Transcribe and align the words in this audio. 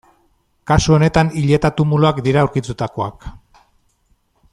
Kasu 0.69 0.95
honetan 0.95 1.29
hileta-tumuluak 1.41 2.23
dira 2.29 2.41
aurkitutakoak. 2.45 3.29